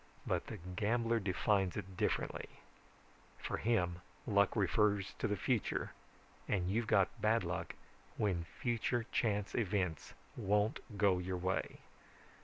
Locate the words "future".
5.37-5.91, 8.59-9.05